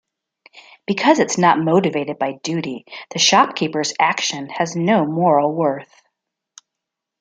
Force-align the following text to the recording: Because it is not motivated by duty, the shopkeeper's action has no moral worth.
Because 0.87 1.19
it 1.19 1.29
is 1.29 1.37
not 1.37 1.59
motivated 1.59 2.17
by 2.17 2.39
duty, 2.41 2.87
the 3.11 3.19
shopkeeper's 3.19 3.93
action 3.99 4.49
has 4.49 4.75
no 4.75 5.05
moral 5.05 5.53
worth. 5.53 5.93